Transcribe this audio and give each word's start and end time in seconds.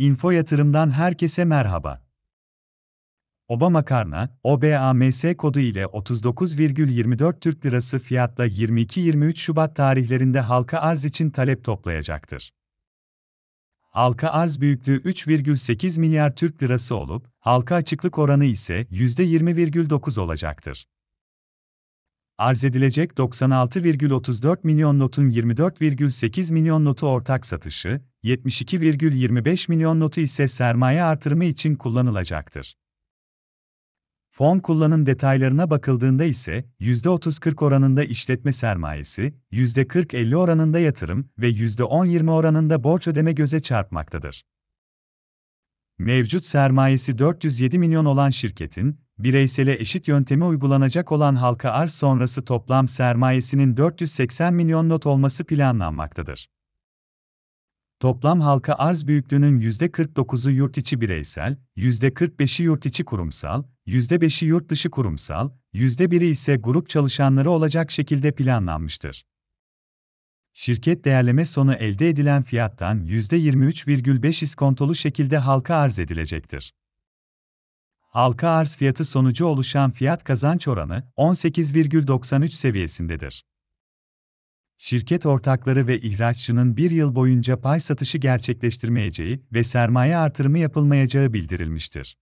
Info 0.00 0.30
Yatırım'dan 0.30 0.90
herkese 0.90 1.44
merhaba. 1.44 2.02
Oba 3.48 3.70
Makarna, 3.70 4.38
OBAMS 4.42 5.24
kodu 5.38 5.60
ile 5.60 5.82
39,24 5.82 7.40
Türk 7.40 7.66
Lirası 7.66 7.98
fiyatla 7.98 8.46
22-23 8.46 9.36
Şubat 9.36 9.76
tarihlerinde 9.76 10.40
halka 10.40 10.78
arz 10.78 11.04
için 11.04 11.30
talep 11.30 11.64
toplayacaktır. 11.64 12.52
Halka 13.80 14.28
arz 14.28 14.60
büyüklüğü 14.60 15.02
3,8 15.02 16.00
milyar 16.00 16.36
Türk 16.36 16.62
Lirası 16.62 16.96
olup, 16.96 17.26
halka 17.38 17.74
açıklık 17.74 18.18
oranı 18.18 18.44
ise 18.44 18.82
%20,9 18.82 20.20
olacaktır. 20.20 20.86
Arz 22.40 22.64
edilecek 22.64 23.12
96,34 23.12 24.58
milyon 24.62 24.98
notun 24.98 25.30
24,8 25.30 26.52
milyon 26.52 26.84
notu 26.84 27.06
ortak 27.06 27.46
satışı, 27.46 28.00
72,25 28.24 29.70
milyon 29.70 30.00
notu 30.00 30.20
ise 30.20 30.48
sermaye 30.48 31.02
artırımı 31.02 31.44
için 31.44 31.74
kullanılacaktır. 31.74 32.76
Fon 34.30 34.58
kullanım 34.58 35.06
detaylarına 35.06 35.70
bakıldığında 35.70 36.24
ise 36.24 36.64
%30-40 36.80 37.64
oranında 37.64 38.04
işletme 38.04 38.52
sermayesi, 38.52 39.34
%40-50 39.52 40.36
oranında 40.36 40.78
yatırım 40.78 41.30
ve 41.38 41.50
%10-20 41.50 42.30
oranında 42.30 42.84
borç 42.84 43.08
ödeme 43.08 43.32
göze 43.32 43.62
çarpmaktadır. 43.62 44.44
Mevcut 45.98 46.44
sermayesi 46.44 47.18
407 47.18 47.78
milyon 47.78 48.04
olan 48.04 48.30
şirketin, 48.30 49.00
bireysele 49.24 49.80
eşit 49.80 50.08
yöntemi 50.08 50.44
uygulanacak 50.44 51.12
olan 51.12 51.34
halka 51.34 51.70
arz 51.70 51.92
sonrası 51.92 52.44
toplam 52.44 52.88
sermayesinin 52.88 53.76
480 53.76 54.54
milyon 54.54 54.88
not 54.88 55.06
olması 55.06 55.44
planlanmaktadır. 55.44 56.48
Toplam 58.00 58.40
halka 58.40 58.74
arz 58.74 59.06
büyüklüğünün 59.06 59.60
%49'u 59.60 60.50
yurt 60.50 60.78
içi 60.78 61.00
bireysel, 61.00 61.56
%45'i 61.76 62.64
yurt 62.64 62.86
içi 62.86 63.04
kurumsal, 63.04 63.64
%5'i 63.86 64.48
yurt 64.48 64.68
dışı 64.68 64.90
kurumsal, 64.90 65.50
%1'i 65.74 66.26
ise 66.26 66.56
grup 66.56 66.88
çalışanları 66.88 67.50
olacak 67.50 67.90
şekilde 67.90 68.32
planlanmıştır. 68.32 69.24
Şirket 70.54 71.04
değerleme 71.04 71.44
sonu 71.44 71.74
elde 71.74 72.08
edilen 72.08 72.42
fiyattan 72.42 73.06
%23,5 73.06 74.44
iskontolu 74.44 74.94
şekilde 74.94 75.38
halka 75.38 75.74
arz 75.74 75.98
edilecektir. 75.98 76.72
Halka 78.10 78.48
arz 78.48 78.76
fiyatı 78.76 79.04
sonucu 79.04 79.46
oluşan 79.46 79.90
fiyat 79.90 80.24
kazanç 80.24 80.68
oranı 80.68 81.02
18,93 81.16 82.50
seviyesindedir. 82.52 83.44
Şirket 84.78 85.26
ortakları 85.26 85.86
ve 85.86 86.00
ihraççının 86.00 86.76
bir 86.76 86.90
yıl 86.90 87.14
boyunca 87.14 87.60
pay 87.60 87.80
satışı 87.80 88.18
gerçekleştirmeyeceği 88.18 89.42
ve 89.52 89.62
sermaye 89.62 90.16
artırımı 90.16 90.58
yapılmayacağı 90.58 91.32
bildirilmiştir. 91.32 92.16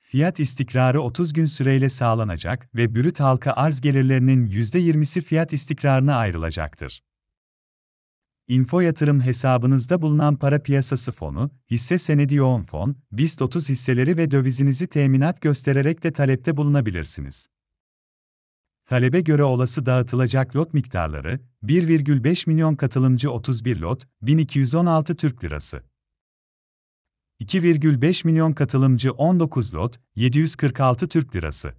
Fiyat 0.00 0.40
istikrarı 0.40 1.00
30 1.00 1.32
gün 1.32 1.46
süreyle 1.46 1.88
sağlanacak 1.88 2.74
ve 2.74 2.94
brüt 2.94 3.20
halka 3.20 3.52
arz 3.52 3.80
gelirlerinin 3.80 4.46
%20'si 4.46 5.20
fiyat 5.20 5.52
istikrarına 5.52 6.16
ayrılacaktır. 6.16 7.02
Info 8.48 8.80
yatırım 8.80 9.20
hesabınızda 9.20 10.02
bulunan 10.02 10.36
para 10.36 10.62
piyasası 10.62 11.12
fonu, 11.12 11.50
hisse 11.70 11.98
senedi 11.98 12.34
yoğun 12.34 12.62
fon, 12.62 12.96
BIST 13.12 13.42
30 13.42 13.68
hisseleri 13.68 14.16
ve 14.16 14.30
dövizinizi 14.30 14.86
teminat 14.86 15.40
göstererek 15.40 16.02
de 16.02 16.12
talepte 16.12 16.56
bulunabilirsiniz. 16.56 17.46
Talebe 18.86 19.20
göre 19.20 19.44
olası 19.44 19.86
dağıtılacak 19.86 20.56
lot 20.56 20.74
miktarları, 20.74 21.40
1,5 21.62 22.50
milyon 22.50 22.76
katılımcı 22.76 23.30
31 23.30 23.80
lot, 23.80 24.08
1216 24.22 25.16
Türk 25.16 25.44
Lirası. 25.44 25.82
2,5 27.40 28.26
milyon 28.26 28.52
katılımcı 28.52 29.12
19 29.12 29.74
lot, 29.74 30.00
746 30.14 31.08
Türk 31.08 31.36
Lirası. 31.36 31.74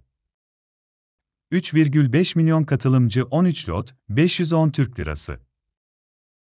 3,5 1.52 2.38
milyon 2.38 2.64
katılımcı 2.64 3.24
13 3.24 3.68
lot, 3.68 3.94
510 4.08 4.70
Türk 4.70 5.00
Lirası. 5.00 5.49